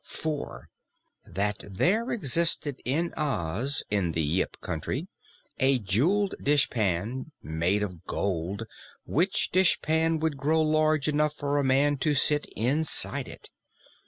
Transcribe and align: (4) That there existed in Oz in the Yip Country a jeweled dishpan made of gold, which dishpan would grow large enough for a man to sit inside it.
(4) 0.03 0.67
That 1.27 1.63
there 1.69 2.09
existed 2.11 2.81
in 2.83 3.13
Oz 3.15 3.83
in 3.91 4.13
the 4.13 4.23
Yip 4.23 4.57
Country 4.59 5.07
a 5.59 5.77
jeweled 5.77 6.33
dishpan 6.41 7.31
made 7.43 7.83
of 7.83 8.03
gold, 8.05 8.65
which 9.05 9.51
dishpan 9.51 10.17
would 10.19 10.37
grow 10.37 10.63
large 10.63 11.07
enough 11.07 11.35
for 11.35 11.59
a 11.59 11.63
man 11.63 11.97
to 11.97 12.15
sit 12.15 12.47
inside 12.57 13.27
it. 13.27 13.51